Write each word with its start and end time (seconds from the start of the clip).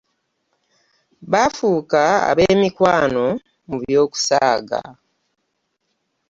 Baafuuka 1.31 2.01
abemikwano 2.29 3.25
mu 3.67 3.75
byo 3.81 4.03
kusaaga. 4.11 4.81